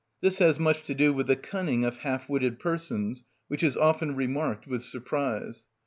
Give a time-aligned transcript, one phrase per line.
[0.19, 4.15] This has much to do with the cunning of half witted persons, which is often
[4.15, 5.67] remarked with surprise.